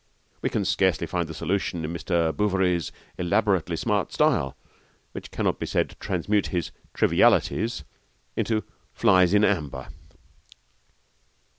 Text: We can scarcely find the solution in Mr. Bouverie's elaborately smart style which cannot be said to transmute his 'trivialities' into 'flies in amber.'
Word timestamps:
We 0.41 0.49
can 0.49 0.65
scarcely 0.65 1.05
find 1.05 1.29
the 1.29 1.33
solution 1.35 1.85
in 1.85 1.93
Mr. 1.93 2.35
Bouverie's 2.35 2.91
elaborately 3.19 3.75
smart 3.75 4.11
style 4.11 4.57
which 5.11 5.29
cannot 5.29 5.59
be 5.59 5.67
said 5.67 5.91
to 5.91 5.95
transmute 5.97 6.47
his 6.47 6.71
'trivialities' 6.95 7.83
into 8.35 8.63
'flies 8.95 9.35
in 9.35 9.43
amber.' 9.45 9.89